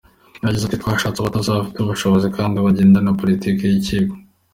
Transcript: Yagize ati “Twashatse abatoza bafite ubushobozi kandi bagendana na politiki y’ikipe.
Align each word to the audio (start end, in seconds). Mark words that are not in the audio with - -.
Yagize 0.45 0.63
ati 0.65 0.81
“Twashatse 0.83 1.17
abatoza 1.19 1.57
bafite 1.57 1.77
ubushobozi 1.81 2.27
kandi 2.37 2.55
bagendana 2.65 3.05
na 3.13 3.17
politiki 3.21 3.61
y’ikipe. 3.65 4.13